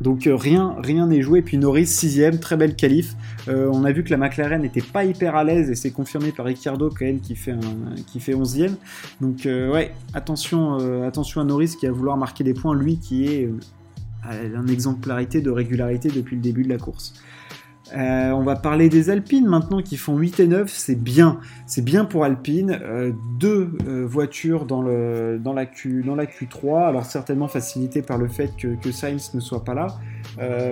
Donc 0.00 0.26
euh, 0.26 0.34
rien 0.34 0.74
rien 0.78 1.06
n'est 1.06 1.22
joué. 1.22 1.42
Puis 1.42 1.58
Norris 1.58 1.86
sixième, 1.86 2.38
très 2.38 2.56
belle 2.56 2.74
qualif. 2.74 3.14
Euh, 3.48 3.68
on 3.72 3.84
a 3.84 3.92
vu 3.92 4.02
que 4.02 4.10
la 4.10 4.16
McLaren 4.16 4.62
n'était 4.62 4.80
pas 4.80 5.04
hyper 5.04 5.34
à 5.34 5.44
l'aise 5.44 5.70
et 5.70 5.74
c'est 5.74 5.90
confirmé 5.90 6.32
par 6.32 6.46
Ricciardo 6.46 6.88
quand 6.90 7.04
même 7.04 7.20
qui 7.20 7.36
fait 7.36 7.52
un, 7.52 7.94
qui 8.06 8.20
fait 8.20 8.34
11 8.34 8.66
Donc 9.20 9.46
euh, 9.46 9.70
ouais, 9.70 9.92
attention 10.14 10.78
attention 11.06 11.40
à 11.40 11.44
Norris 11.44 11.76
qui 11.78 11.86
va 11.86 11.92
vouloir 11.92 12.16
marquer 12.16 12.44
des 12.44 12.54
points, 12.54 12.74
lui 12.74 12.98
qui 12.98 13.26
est 13.26 13.48
une 14.30 14.70
exemplarité 14.70 15.40
de 15.40 15.50
régularité 15.50 16.08
depuis 16.08 16.36
le 16.36 16.42
début 16.42 16.62
de 16.62 16.68
la 16.68 16.78
course. 16.78 17.14
Euh, 17.94 18.30
on 18.30 18.42
va 18.42 18.56
parler 18.56 18.88
des 18.88 19.10
Alpines 19.10 19.46
maintenant 19.46 19.82
qui 19.82 19.96
font 19.96 20.16
8 20.16 20.40
et 20.40 20.46
9, 20.46 20.70
c'est 20.70 20.94
bien. 20.94 21.40
C'est 21.66 21.84
bien 21.84 22.04
pour 22.04 22.24
Alpine. 22.24 22.78
Euh, 22.82 23.12
deux 23.38 23.72
euh, 23.86 24.04
voitures 24.06 24.64
dans, 24.64 24.82
la 24.82 25.66
Q, 25.66 26.02
dans 26.04 26.14
la 26.14 26.26
Q3, 26.26 26.88
alors 26.88 27.04
certainement 27.04 27.48
facilité 27.48 28.02
par 28.02 28.18
le 28.18 28.28
fait 28.28 28.52
que 28.56 28.92
Sainz 28.92 29.34
ne 29.34 29.40
soit 29.40 29.64
pas 29.64 29.74
là. 29.74 29.88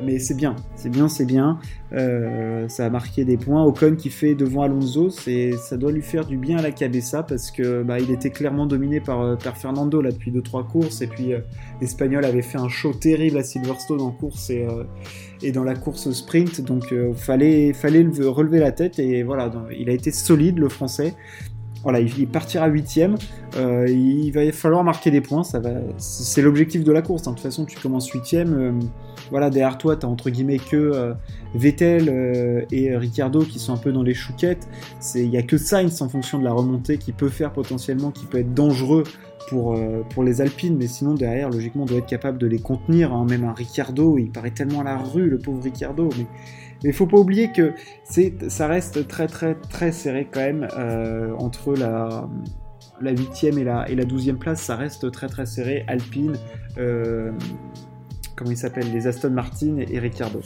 Mais 0.04 0.18
c'est 0.18 0.34
bien, 0.34 0.56
c'est 0.76 0.88
bien, 0.88 1.08
c'est 1.08 1.26
bien. 1.26 1.58
ça 1.90 2.86
a 2.86 2.90
marqué 2.90 3.24
des 3.24 3.36
points. 3.36 3.64
Ocon 3.64 3.96
qui 3.96 4.10
fait 4.10 4.34
devant 4.34 4.62
Alonso, 4.62 5.10
ça 5.10 5.76
doit 5.76 5.92
lui 5.92 6.02
faire 6.02 6.24
du 6.24 6.36
bien 6.36 6.58
à 6.58 6.62
la 6.62 6.70
Cabessa 6.70 7.22
parce 7.22 7.50
que 7.50 7.82
bah, 7.82 7.98
il 7.98 8.10
était 8.10 8.30
clairement 8.30 8.66
dominé 8.66 9.00
par, 9.00 9.36
par 9.38 9.56
Fernando 9.56 10.00
là 10.00 10.10
depuis 10.10 10.32
2-3 10.32 10.66
courses 10.66 11.02
et 11.02 11.06
puis 11.06 11.32
l'Espagnol 11.80 12.24
avait 12.24 12.42
fait 12.42 12.58
un 12.58 12.68
show 12.68 12.92
terrible 12.92 13.38
à 13.38 13.42
Silverstone 13.42 14.00
en 14.00 14.10
course 14.10 14.50
et 14.50 15.52
dans 15.52 15.64
la 15.64 15.74
course 15.74 16.10
sprint. 16.12 16.60
Donc 16.60 16.92
euh, 16.92 17.12
fallait, 17.14 17.72
fallait 17.72 18.06
relever 18.20 18.58
la 18.58 18.72
tête 18.72 18.98
et 18.98 19.22
voilà, 19.22 19.50
il 19.76 19.88
a 19.90 19.92
été 19.92 20.10
solide 20.10 20.58
le 20.58 20.68
français. 20.68 21.14
Voilà, 21.82 22.00
il 22.00 22.26
partira 22.28 22.66
huitième. 22.66 23.16
Euh, 23.56 23.86
il 23.88 24.30
va 24.32 24.50
falloir 24.52 24.84
marquer 24.84 25.10
des 25.10 25.20
points. 25.20 25.44
Ça 25.44 25.60
va, 25.60 25.70
c'est 25.96 26.42
l'objectif 26.42 26.84
de 26.84 26.92
la 26.92 27.02
course. 27.02 27.26
Hein. 27.26 27.30
De 27.30 27.36
toute 27.36 27.44
façon, 27.44 27.64
tu 27.64 27.78
commences 27.78 28.10
huitième. 28.10 28.54
Euh, 28.54 28.72
voilà, 29.30 29.50
derrière 29.50 29.78
toi, 29.78 29.96
tu 29.96 30.06
entre 30.06 30.30
guillemets 30.30 30.58
que 30.58 31.14
Vettel 31.54 32.66
et 32.72 32.96
Ricciardo 32.96 33.40
qui 33.40 33.58
sont 33.58 33.74
un 33.74 33.76
peu 33.76 33.92
dans 33.92 34.02
les 34.02 34.14
chouquettes. 34.14 34.66
Il 35.14 35.28
n'y 35.28 35.36
a 35.36 35.42
que 35.42 35.58
Sainz 35.58 36.00
en 36.00 36.08
fonction 36.08 36.38
de 36.38 36.44
la 36.44 36.52
remontée 36.52 36.96
qui 36.96 37.12
peut 37.12 37.28
faire 37.28 37.52
potentiellement, 37.52 38.10
qui 38.10 38.24
peut 38.24 38.38
être 38.38 38.54
dangereux 38.54 39.04
pour, 39.48 39.74
euh, 39.74 40.02
pour 40.10 40.24
les 40.24 40.40
Alpines, 40.40 40.76
mais 40.76 40.86
sinon 40.86 41.14
derrière, 41.14 41.50
logiquement, 41.50 41.82
on 41.82 41.86
doit 41.86 41.98
être 41.98 42.06
capable 42.06 42.38
de 42.38 42.46
les 42.46 42.58
contenir. 42.58 43.12
Hein. 43.12 43.26
Même 43.28 43.44
un 43.44 43.52
Ricciardo, 43.52 44.18
il 44.18 44.30
paraît 44.30 44.50
tellement 44.50 44.80
à 44.80 44.84
la 44.84 44.96
rue, 44.96 45.28
le 45.28 45.38
pauvre 45.38 45.62
Ricciardo. 45.62 46.08
Mais 46.18 46.26
il 46.84 46.92
faut 46.92 47.06
pas 47.06 47.18
oublier 47.18 47.50
que 47.52 47.72
ça 48.48 48.66
reste 48.66 49.08
très 49.08 49.26
très 49.26 49.56
très 49.56 49.90
serré 49.90 50.28
quand 50.32 50.40
même 50.40 50.68
euh, 50.78 51.34
entre 51.38 51.74
la 51.74 52.28
la 53.00 53.12
8 53.12 53.44
et 53.44 53.64
la, 53.64 53.88
et 53.88 53.94
la 53.94 54.04
12e 54.04 54.38
place, 54.38 54.60
ça 54.60 54.76
reste 54.76 55.10
très 55.12 55.28
très 55.28 55.46
serré. 55.46 55.84
Alpine, 55.86 56.36
euh, 56.78 57.30
comment 58.36 58.50
il 58.50 58.56
s'appelle 58.56 58.90
Les 58.92 59.06
Aston 59.06 59.30
Martin 59.30 59.78
et, 59.78 59.86
et 59.94 59.98
Ricciardo. 59.98 60.40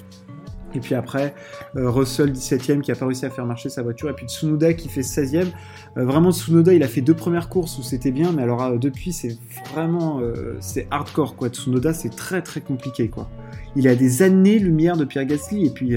Et 0.74 0.80
puis 0.80 0.94
après, 0.94 1.34
euh, 1.76 1.90
Russell 1.90 2.32
17ème 2.32 2.80
qui 2.80 2.92
a 2.92 2.94
pas 2.94 3.06
réussi 3.06 3.26
à 3.26 3.30
faire 3.30 3.46
marcher 3.46 3.68
sa 3.68 3.82
voiture. 3.82 4.10
Et 4.10 4.14
puis 4.14 4.26
Tsunoda 4.26 4.72
qui 4.74 4.88
fait 4.88 5.02
16ème. 5.02 5.48
Euh, 5.96 6.04
vraiment, 6.04 6.32
Tsunoda, 6.32 6.72
il 6.72 6.82
a 6.82 6.88
fait 6.88 7.00
deux 7.00 7.14
premières 7.14 7.48
courses 7.48 7.78
où 7.78 7.82
c'était 7.82 8.10
bien. 8.10 8.32
Mais 8.32 8.42
alors, 8.42 8.62
euh, 8.62 8.78
depuis, 8.78 9.12
c'est 9.12 9.36
vraiment. 9.72 10.20
c'est 10.60 10.86
hardcore, 10.90 11.36
quoi. 11.36 11.48
Tsunoda, 11.48 11.92
c'est 11.92 12.14
très 12.14 12.42
très 12.42 12.60
compliqué, 12.60 13.08
quoi. 13.08 13.28
Il 13.76 13.88
a 13.88 13.94
des 13.94 14.22
années-lumière 14.22 14.96
de 14.96 15.04
Pierre 15.04 15.26
Gasly. 15.26 15.66
Et 15.66 15.70
puis, 15.70 15.96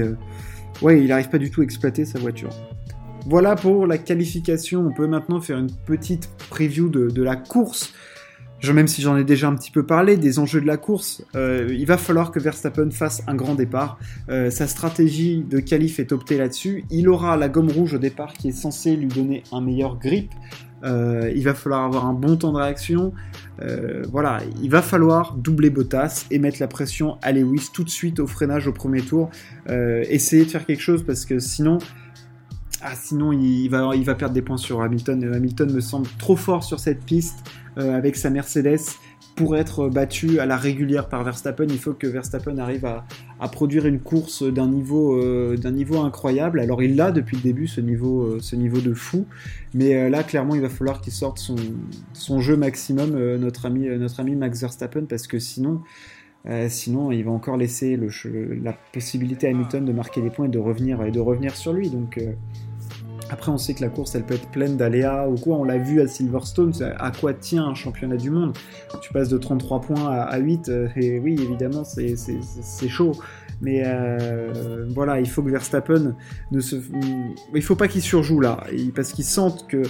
ouais, 0.82 1.00
il 1.02 1.08
n'arrive 1.08 1.28
pas 1.28 1.38
du 1.38 1.50
tout 1.50 1.60
à 1.60 1.64
exploiter 1.64 2.04
sa 2.04 2.18
voiture. 2.18 2.50
Voilà 3.26 3.56
pour 3.56 3.86
la 3.86 3.98
qualification. 3.98 4.86
On 4.86 4.92
peut 4.92 5.06
maintenant 5.06 5.40
faire 5.40 5.58
une 5.58 5.70
petite 5.86 6.30
preview 6.50 6.88
de, 6.88 7.08
de 7.08 7.22
la 7.22 7.36
course 7.36 7.92
même 8.72 8.88
si 8.88 9.02
j'en 9.02 9.16
ai 9.16 9.24
déjà 9.24 9.48
un 9.48 9.54
petit 9.54 9.70
peu 9.70 9.84
parlé, 9.84 10.16
des 10.16 10.38
enjeux 10.38 10.60
de 10.60 10.66
la 10.66 10.76
course, 10.76 11.22
euh, 11.34 11.68
il 11.70 11.86
va 11.86 11.98
falloir 11.98 12.30
que 12.30 12.40
Verstappen 12.40 12.90
fasse 12.90 13.22
un 13.26 13.34
grand 13.34 13.54
départ. 13.54 13.98
Euh, 14.28 14.50
sa 14.50 14.66
stratégie 14.66 15.44
de 15.48 15.60
qualif 15.60 15.98
est 15.98 16.12
optée 16.12 16.38
là-dessus. 16.38 16.84
Il 16.90 17.08
aura 17.08 17.36
la 17.36 17.48
gomme 17.48 17.70
rouge 17.70 17.94
au 17.94 17.98
départ 17.98 18.32
qui 18.32 18.48
est 18.48 18.52
censée 18.52 18.96
lui 18.96 19.08
donner 19.08 19.42
un 19.52 19.60
meilleur 19.60 19.98
grip. 19.98 20.32
Euh, 20.84 21.32
il 21.34 21.42
va 21.42 21.54
falloir 21.54 21.84
avoir 21.84 22.06
un 22.06 22.12
bon 22.12 22.36
temps 22.36 22.52
de 22.52 22.58
réaction. 22.58 23.12
voilà, 24.10 24.40
il 24.62 24.70
va 24.70 24.82
falloir 24.82 25.34
doubler 25.34 25.70
Bottas 25.70 26.26
et 26.30 26.38
mettre 26.38 26.58
la 26.60 26.68
pression 26.68 27.18
à 27.22 27.32
Lewis 27.32 27.68
tout 27.72 27.84
de 27.84 27.90
suite 27.90 28.20
au 28.20 28.26
freinage 28.26 28.68
au 28.68 28.72
premier 28.72 29.02
tour. 29.02 29.30
essayer 29.68 30.44
de 30.44 30.50
faire 30.50 30.66
quelque 30.66 30.82
chose 30.82 31.02
parce 31.04 31.24
que 31.24 31.38
sinon, 31.38 31.78
ah, 32.82 32.92
il 33.12 33.68
va 33.68 34.14
perdre 34.14 34.34
des 34.34 34.42
points 34.42 34.58
sur 34.58 34.82
Hamilton. 34.82 35.34
Hamilton 35.34 35.72
me 35.72 35.80
semble 35.80 36.08
trop 36.18 36.36
fort 36.36 36.64
sur 36.64 36.78
cette 36.78 37.04
piste. 37.04 37.44
Euh, 37.78 37.94
avec 37.94 38.16
sa 38.16 38.30
Mercedes 38.30 38.80
pour 39.34 39.54
être 39.54 39.90
battu 39.90 40.40
à 40.40 40.46
la 40.46 40.56
régulière 40.56 41.10
par 41.10 41.22
Verstappen. 41.24 41.66
Il 41.68 41.78
faut 41.78 41.92
que 41.92 42.06
Verstappen 42.06 42.56
arrive 42.56 42.86
à, 42.86 43.48
produire 43.48 43.84
une 43.84 44.00
course 44.00 44.42
d'un 44.42 44.66
niveau, 44.66 45.20
euh, 45.22 45.58
niveau 45.70 45.98
incroyable. 45.98 46.60
Alors 46.60 46.82
il 46.82 46.96
l'a 46.96 47.12
depuis 47.12 47.36
le 47.36 47.42
début, 47.42 47.66
ce 47.66 47.82
niveau, 47.82 48.22
euh, 48.22 48.38
ce 48.40 48.56
niveau 48.56 48.80
de 48.80 48.94
fou. 48.94 49.26
Mais 49.74 50.08
là, 50.08 50.22
clairement, 50.22 50.54
il 50.54 50.62
va 50.62 50.70
falloir 50.70 51.02
qu'il 51.02 51.12
sorte 51.12 51.38
son, 51.38 51.56
son, 52.14 52.40
jeu 52.40 52.56
maximum, 52.56 53.10
notre, 53.36 53.66
ami, 53.66 53.88
notre 53.98 54.20
ami 54.20 54.36
Max 54.36 54.58
Verstappen, 54.58 55.04
parce 55.04 55.26
que 55.26 55.38
sinon... 55.38 55.82
sinon, 56.68 57.12
il 57.12 57.24
va 57.24 57.32
encore 57.32 57.58
laisser 57.58 57.98
la 58.62 58.72
possibilité 58.94 59.48
à 59.48 59.50
Hamilton 59.50 59.84
de 59.84 59.92
marquer 59.92 60.22
des 60.22 60.30
points 60.30 60.46
et 60.46 60.48
de 60.48 60.58
revenir, 60.58 61.02
et 61.02 61.10
de 61.10 61.20
revenir 61.20 61.56
sur 61.56 61.74
lui. 61.74 61.90
Donc, 61.90 62.18
après, 63.28 63.50
on 63.50 63.58
sait 63.58 63.74
que 63.74 63.82
la 63.82 63.88
course, 63.88 64.14
elle 64.14 64.24
peut 64.24 64.34
être 64.34 64.48
pleine 64.50 64.76
d'aléas 64.76 65.28
ou 65.28 65.34
quoi. 65.34 65.56
On 65.56 65.64
l'a 65.64 65.78
vu 65.78 66.00
à 66.00 66.06
Silverstone. 66.06 66.72
À 66.98 67.10
quoi 67.10 67.34
tient 67.34 67.64
un 67.64 67.74
championnat 67.74 68.16
du 68.16 68.30
monde? 68.30 68.56
Tu 69.00 69.12
passes 69.12 69.28
de 69.28 69.38
33 69.38 69.80
points 69.80 70.06
à, 70.08 70.38
8. 70.38 70.68
Euh, 70.68 70.88
et 70.96 71.18
oui, 71.18 71.36
évidemment, 71.40 71.82
c'est 71.84 72.88
chaud. 72.88 73.12
Mais 73.60 73.82
euh, 73.84 74.86
voilà, 74.94 75.18
il 75.18 75.28
faut 75.28 75.42
que 75.42 75.50
Verstappen 75.50 76.14
ne 76.52 76.60
se. 76.60 76.76
Il 77.54 77.62
faut 77.62 77.74
pas 77.74 77.88
qu'il 77.88 78.02
surjoue 78.02 78.40
là. 78.40 78.64
Parce 78.94 79.12
qu'ils 79.12 79.24
sentent 79.24 79.66
qu'il 79.68 79.82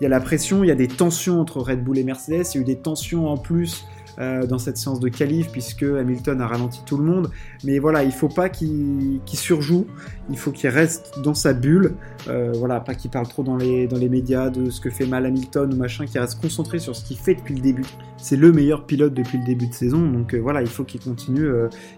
y 0.00 0.06
a 0.06 0.08
la 0.08 0.20
pression, 0.20 0.64
il 0.64 0.68
y 0.68 0.72
a 0.72 0.76
des 0.76 0.88
tensions 0.88 1.40
entre 1.40 1.58
Red 1.58 1.84
Bull 1.84 1.98
et 1.98 2.04
Mercedes. 2.04 2.46
Il 2.54 2.56
y 2.56 2.58
a 2.58 2.60
eu 2.62 2.64
des 2.64 2.78
tensions 2.78 3.28
en 3.28 3.36
plus 3.36 3.84
euh, 4.18 4.46
dans 4.46 4.58
cette 4.58 4.76
séance 4.76 5.00
de 5.00 5.08
qualif 5.08 5.50
puisque 5.50 5.82
Hamilton 5.82 6.40
a 6.40 6.46
ralenti 6.46 6.80
tout 6.84 6.96
le 6.96 7.04
monde. 7.04 7.30
Mais 7.64 7.78
voilà, 7.78 8.02
il 8.02 8.12
faut 8.12 8.28
pas 8.28 8.48
qu'il 8.48 9.20
surjoue, 9.26 9.86
il 10.30 10.38
faut 10.38 10.50
qu'il 10.50 10.70
reste 10.70 11.20
dans 11.22 11.34
sa 11.34 11.52
bulle. 11.52 11.94
Euh, 12.28 12.52
voilà, 12.54 12.80
pas 12.80 12.94
qu'il 12.94 13.10
parle 13.10 13.28
trop 13.28 13.42
dans 13.42 13.56
les, 13.56 13.86
dans 13.86 13.96
les 13.96 14.08
médias 14.08 14.50
de 14.50 14.70
ce 14.70 14.80
que 14.80 14.90
fait 14.90 15.06
mal 15.06 15.26
Hamilton 15.26 15.72
ou 15.72 15.76
machin, 15.76 16.06
qu'il 16.06 16.20
reste 16.20 16.40
concentré 16.40 16.78
sur 16.78 16.94
ce 16.94 17.04
qu'il 17.04 17.16
fait 17.16 17.34
depuis 17.34 17.54
le 17.54 17.60
début. 17.60 17.86
C'est 18.18 18.36
le 18.36 18.52
meilleur 18.52 18.84
pilote 18.84 19.14
depuis 19.14 19.38
le 19.38 19.44
début 19.44 19.66
de 19.66 19.72
saison, 19.72 20.06
donc 20.06 20.34
euh, 20.34 20.38
voilà, 20.38 20.60
il 20.60 20.68
faut 20.68 20.84
qu'il 20.84 21.00
continue, 21.00 21.48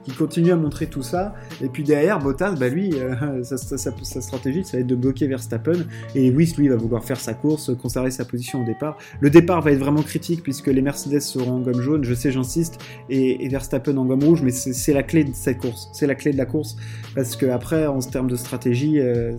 qu'il 0.04 0.14
continue 0.14 0.52
à 0.52 0.56
montrer 0.56 0.86
tout 0.86 1.02
ça. 1.02 1.34
Et 1.60 1.68
puis 1.68 1.82
derrière, 1.82 2.20
Bottas, 2.20 2.52
bah 2.52 2.68
lui, 2.68 2.94
sa, 3.42 3.56
sa, 3.56 4.20
stratégie, 4.20 4.64
ça 4.64 4.76
va 4.76 4.80
être 4.82 4.86
de 4.86 4.94
bloquer 4.94 5.26
Verstappen. 5.26 5.84
Et 6.14 6.30
Lewis, 6.30 6.54
lui, 6.56 6.68
va 6.68 6.76
vouloir 6.76 7.02
faire 7.04 7.18
sa 7.18 7.34
course, 7.34 7.72
conserver 7.80 8.10
sa 8.10 8.24
position 8.24 8.62
au 8.62 8.64
départ. 8.64 8.98
Le 9.20 9.30
départ 9.30 9.60
va 9.62 9.72
être 9.72 9.78
vraiment 9.78 10.02
critique 10.02 10.42
puisque 10.42 10.68
les 10.68 10.82
Mercedes 10.82 11.20
seront 11.20 11.56
en 11.56 11.60
gomme 11.60 11.80
jaune 11.80 12.01
je 12.04 12.14
sais, 12.14 12.32
j'insiste, 12.32 12.78
et, 13.08 13.48
Verstappen 13.48 13.96
en 13.96 14.04
gomme 14.04 14.24
rouge, 14.24 14.42
mais 14.42 14.50
c'est 14.50 14.92
la 14.92 15.02
clé 15.02 15.24
de 15.24 15.34
cette 15.34 15.58
course. 15.58 15.90
C'est 15.92 16.06
la 16.06 16.14
clé 16.14 16.32
de 16.32 16.38
la 16.38 16.46
course, 16.46 16.76
parce 17.14 17.36
que 17.36 17.46
après, 17.46 17.86
en 17.86 17.98
termes 17.98 18.30
de 18.30 18.36
stratégie, 18.36 18.98
euh, 18.98 19.36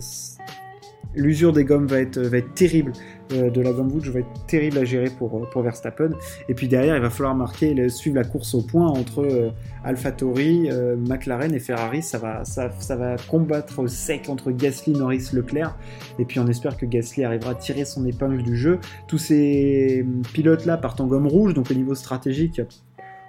l'usure 1.16 1.52
des 1.52 1.64
gommes 1.64 1.86
va 1.86 2.00
être, 2.00 2.18
va 2.18 2.38
être 2.38 2.54
terrible. 2.54 2.92
Euh, 3.32 3.48
de 3.48 3.62
la 3.62 3.72
gomme 3.72 3.88
va 3.88 4.20
être 4.20 4.46
terrible 4.46 4.78
à 4.78 4.84
gérer 4.84 5.08
pour, 5.08 5.34
euh, 5.36 5.46
pour 5.50 5.62
Verstappen. 5.62 6.10
Et 6.48 6.54
puis 6.54 6.68
derrière, 6.68 6.96
il 6.96 7.02
va 7.02 7.08
falloir 7.08 7.34
marquer, 7.34 7.88
suivre 7.88 8.16
la 8.16 8.24
course 8.24 8.54
au 8.54 8.60
point 8.60 8.86
entre 8.86 9.52
AlphaTauri, 9.84 10.68
McLaren 11.08 11.54
et 11.54 11.58
Ferrari. 11.58 12.02
Ça 12.02 12.18
va, 12.18 12.44
ça, 12.44 12.70
ça, 12.78 12.96
va 12.96 13.16
combattre 13.28 13.78
au 13.78 13.88
sec 13.88 14.28
entre 14.28 14.50
Gasly, 14.50 14.92
Norris, 14.92 15.30
Leclerc. 15.32 15.76
Et 16.18 16.24
puis 16.24 16.38
on 16.38 16.46
espère 16.48 16.76
que 16.76 16.86
Gasly 16.86 17.24
arrivera 17.24 17.52
à 17.52 17.54
tirer 17.54 17.84
son 17.84 18.04
épingle 18.06 18.42
du 18.42 18.56
jeu. 18.56 18.78
Tous 19.08 19.18
ces 19.18 20.04
pilotes-là 20.34 20.76
partent 20.76 21.00
en 21.00 21.06
gomme 21.06 21.26
rouge, 21.26 21.54
donc 21.54 21.70
au 21.70 21.74
niveau 21.74 21.94
stratégique, 21.94 22.60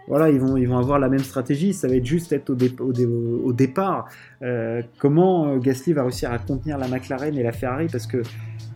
voilà, 0.08 0.30
ils 0.30 0.40
vont, 0.40 0.56
ils 0.58 0.68
vont 0.68 0.78
avoir 0.78 1.00
la 1.00 1.10
même 1.10 1.20
stratégie. 1.20 1.74
Ça 1.74 1.88
va 1.88 1.96
être 1.96 2.06
juste 2.06 2.32
être 2.32 2.50
au, 2.50 3.54
départ. 3.54 4.08
Euh, 4.42 4.82
comment 5.00 5.48
euh, 5.48 5.58
Gasly 5.58 5.94
va 5.94 6.04
réussir 6.04 6.32
à 6.32 6.38
contenir 6.38 6.78
la 6.78 6.88
McLaren 6.88 7.36
et 7.38 7.44
la 7.44 7.52
Ferrari? 7.52 7.88
Parce 7.92 8.06
que 8.06 8.22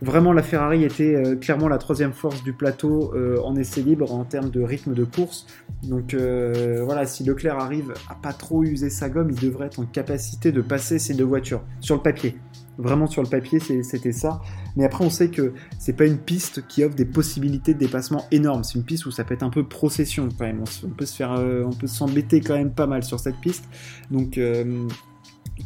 vraiment, 0.02 0.34
la 0.34 0.42
Ferrari 0.42 0.84
était 0.84 1.16
euh, 1.16 1.36
clairement 1.36 1.68
la 1.68 1.78
troisième 1.78 2.14
force 2.14 2.44
du 2.44 2.54
plateau 2.54 3.14
en 3.44 3.56
essai 3.56 3.82
libre 3.82 4.12
en 4.14 4.24
termes 4.24 4.50
de 4.50 4.62
rythme 4.62 4.94
de 4.94 5.04
course. 5.04 5.46
Donc 5.84 6.16
voilà, 6.16 7.06
si 7.06 7.24
Leclerc 7.24 7.60
arrive 7.60 7.94
à 8.10 8.16
pas 8.16 8.34
trop 8.34 8.64
user 8.64 8.90
sa 8.90 9.10
gomme, 9.10 9.30
il 9.32 9.40
devrait 9.40 9.68
être 9.68 9.80
en 9.80 9.86
capacité 9.86 10.52
de 10.52 10.62
passer 10.62 11.00
ces 11.00 11.14
deux 11.14 11.26
voitures 11.26 11.62
sur 11.80 11.96
le 11.96 12.02
papier. 12.02 12.38
Vraiment 12.80 13.08
sur 13.08 13.22
le 13.22 13.28
papier, 13.28 13.60
c'était 13.60 14.14
ça. 14.14 14.40
Mais 14.78 14.86
après, 14.86 15.04
on 15.04 15.10
sait 15.10 15.28
que 15.28 15.52
c'est 15.78 15.92
pas 15.92 16.06
une 16.06 16.18
piste 16.18 16.66
qui 16.68 16.86
offre 16.86 16.96
des 16.96 17.04
possibilités 17.04 17.74
de 17.74 17.80
dépassement 17.80 18.26
énormes. 18.32 18.64
C'est 18.64 18.76
une 18.76 18.86
piste 18.86 19.06
où 19.06 19.12
ça 19.12 19.26
peut 19.26 19.34
être 19.34 19.44
un 19.44 19.50
peu 19.50 19.66
procession 19.66 20.30
quand 20.38 20.46
même. 20.46 20.64
On, 20.86 20.90
peut 20.90 21.06
se 21.06 21.14
faire, 21.14 21.34
euh, 21.34 21.66
on 21.66 21.74
peut 21.74 21.88
s'embêter 21.88 22.40
quand 22.40 22.56
même 22.56 22.72
pas 22.72 22.88
mal 22.88 23.04
sur 23.04 23.20
cette 23.20 23.36
piste. 23.36 23.66
Donc 24.12 24.38
euh, 24.38 24.88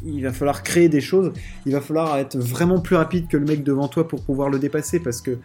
il 0.03 0.23
va 0.23 0.33
falloir 0.33 0.63
créer 0.63 0.89
des 0.89 1.01
choses, 1.01 1.31
il 1.67 1.73
va 1.73 1.81
falloir 1.81 2.17
être 2.17 2.35
vraiment 2.35 2.79
plus 2.79 2.95
rapide 2.95 3.27
que 3.27 3.37
le 3.37 3.45
mec 3.45 3.63
devant 3.63 3.87
toi 3.87 4.07
pour 4.07 4.23
pouvoir 4.23 4.49
le 4.49 4.57
dépasser 4.57 4.99
parce 4.99 5.21
que 5.21 5.37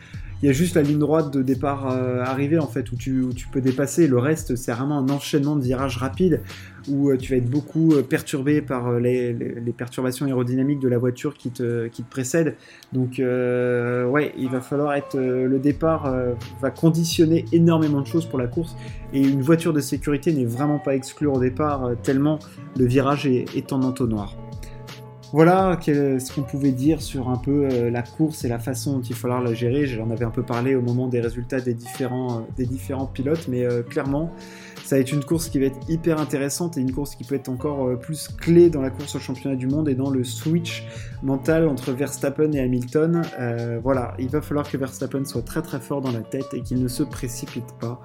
il 0.42 0.46
y 0.46 0.48
a 0.48 0.52
juste 0.52 0.75
la 0.76 0.82
ligne 0.82 1.00
droite 1.00 1.32
de 1.32 1.42
départ 1.42 1.90
euh, 1.90 2.22
arrivée 2.22 2.58
en 2.58 2.68
fait 2.68 2.90
où 2.92 2.96
tu, 2.96 3.26
tu, 3.37 3.48
peux 3.48 3.60
dépasser. 3.60 4.06
Le 4.06 4.18
reste, 4.18 4.56
c'est 4.56 4.72
vraiment 4.72 4.98
un 4.98 5.08
enchaînement 5.10 5.56
de 5.56 5.62
virages 5.62 5.98
rapides 5.98 6.40
où 6.90 7.11
euh, 7.11 7.16
tu 7.16 7.33
vas 7.33 7.38
être 7.38 7.50
beaucoup 7.50 7.92
euh, 7.92 8.02
perturbé 8.02 8.62
par 8.62 8.99
les, 8.99 9.33
les, 9.33 9.73
perturbations 9.73 10.26
aérodynamiques 10.26 10.80
de 10.80 10.88
la 10.88 10.99
voiture 10.99 11.35
qui 11.35 11.50
te, 11.50 11.87
qui 11.88 12.02
te 12.02 12.11
précède. 12.11 12.57
Donc 12.92 13.18
ouais, 13.18 14.33
il 14.37 14.49
va 14.50 14.61
falloir 14.61 14.95
être 14.95 15.18
le 15.18 15.59
départ 15.59 16.12
va 16.61 16.71
conditionner 16.71 17.45
énormément 17.52 18.00
de 18.00 18.07
choses 18.07 18.26
pour 18.26 18.38
la 18.38 18.47
course 18.47 18.76
et 19.12 19.21
une 19.21 19.42
voiture 19.42 19.73
de 19.73 19.80
sécurité 19.80 20.33
n'est 20.33 20.45
vraiment 20.45 20.78
pas 20.78 20.95
exclue 20.95 21.26
au 21.26 21.38
départ 21.38 21.90
tellement 22.02 22.38
le 22.76 22.87
virage 22.87 23.26
est, 23.26 23.73
en 23.73 23.83
entonnoir. 23.83 24.37
Voilà 25.33 25.78
ce 25.83 26.33
qu'on 26.33 26.42
pouvait 26.42 26.73
dire 26.73 27.02
sur 27.02 27.28
un 27.28 27.37
peu 27.37 27.68
euh, 27.71 27.90
la 27.90 28.02
course 28.02 28.45
et 28.45 28.49
la 28.49 28.59
façon 28.59 28.95
dont 28.95 29.02
il 29.02 29.14
falloir 29.14 29.42
la 29.42 29.52
gérer. 29.52 29.85
J'en 29.85 30.09
avais 30.11 30.25
un 30.25 30.30
peu 30.30 30.42
parlé 30.42 30.75
au 30.75 30.80
moment 30.80 31.07
des 31.07 31.21
résultats 31.21 31.61
des 31.61 31.75
différents, 31.75 32.38
euh, 32.38 32.40
des 32.57 32.64
différents 32.64 33.07
pilotes, 33.07 33.47
mais 33.47 33.64
euh, 33.64 33.83
clairement, 33.83 34.33
ça 34.88 34.97
va 34.97 35.00
être 35.00 35.12
une 35.12 35.23
course 35.23 35.50
qui 35.50 35.59
va 35.59 35.66
être 35.66 35.78
hyper 35.90 36.18
intéressante 36.18 36.78
et 36.78 36.80
une 36.80 36.92
course 36.92 37.14
qui 37.14 37.25
peut 37.25 37.35
être 37.35 37.50
encore 37.50 37.99
plus 37.99 38.28
clé 38.28 38.71
dans 38.71 38.80
la 38.80 38.88
course 38.88 39.14
au 39.16 39.18
championnat 39.18 39.54
du 39.54 39.66
monde 39.66 39.87
et 39.87 39.95
dans 39.95 40.09
le 40.09 40.25
switch 40.25 40.87
mental 41.23 41.68
entre 41.68 41.92
Verstappen 41.92 42.52
et 42.52 42.61
Hamilton. 42.61 43.21
voilà, 43.83 44.14
il 44.18 44.30
va 44.30 44.40
falloir 44.40 44.66
que 44.71 44.78
Verstappen 44.78 45.26
soit 45.26 45.42
très 45.42 45.61
très 45.61 45.78
fort 45.78 46.00
dans 46.00 46.12
la 46.12 46.23
tête 46.23 46.47
et 46.54 46.62
qu'il 46.62 46.83
ne 46.83 46.88
se 46.88 47.02
précipite 47.02 47.75
pas. 47.78 48.00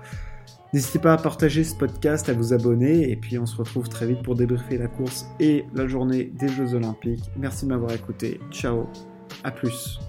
N'hésitez 0.73 0.99
pas 0.99 1.13
à 1.13 1.17
partager 1.17 1.63
ce 1.63 1.73
podcast, 1.75 2.27
à 2.27 2.33
vous 2.33 2.51
abonner, 2.51 3.09
et 3.09 3.15
puis 3.15 3.37
on 3.37 3.45
se 3.45 3.55
retrouve 3.55 3.87
très 3.87 4.07
vite 4.07 4.21
pour 4.21 4.35
débriefer 4.35 4.77
la 4.77 4.87
course 4.87 5.27
et 5.39 5.65
la 5.73 5.87
journée 5.87 6.33
des 6.37 6.49
Jeux 6.49 6.73
Olympiques. 6.73 7.31
Merci 7.37 7.65
de 7.65 7.69
m'avoir 7.69 7.93
écouté. 7.93 8.41
Ciao, 8.51 8.87
à 9.45 9.51
plus. 9.51 9.99